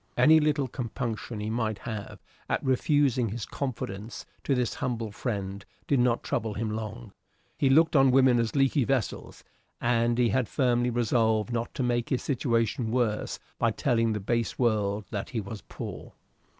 Any 0.17 0.39
little 0.39 0.67
compunction 0.67 1.39
he 1.39 1.51
might 1.51 1.77
have 1.77 2.17
at 2.49 2.65
refusing 2.65 3.29
his 3.29 3.45
confidence 3.45 4.25
to 4.43 4.55
this 4.55 4.73
humble 4.73 5.11
friend 5.11 5.63
did 5.85 5.99
not 5.99 6.23
trouble 6.23 6.55
him 6.55 6.71
long. 6.71 7.13
He 7.55 7.69
looked 7.69 7.95
on 7.95 8.09
women 8.09 8.39
as 8.39 8.55
leaky 8.55 8.83
vessels; 8.83 9.43
and 9.79 10.17
he 10.17 10.29
had 10.29 10.49
firmly 10.49 10.89
resolved 10.89 11.53
not 11.53 11.71
to 11.75 11.83
make 11.83 12.09
his 12.09 12.23
situation 12.23 12.89
worse 12.89 13.37
by 13.59 13.69
telling 13.69 14.13
the 14.13 14.19
base 14.19 14.57
world 14.57 15.05
that 15.11 15.29
he 15.29 15.39
was 15.39 15.61
poor. 15.61 16.13